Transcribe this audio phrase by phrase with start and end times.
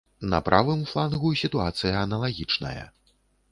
[0.29, 2.83] На правым флангу сітуацыя аналагічная.